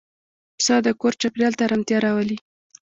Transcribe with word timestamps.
پسه 0.55 0.75
د 0.85 0.87
کور 0.99 1.13
چاپېریال 1.21 1.53
ته 1.57 1.63
آرامتیا 1.67 1.97
راولي. 2.05 2.37